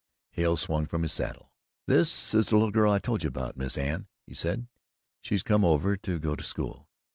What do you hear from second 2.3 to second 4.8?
is the little girl I told you about, Miss Anne," he said.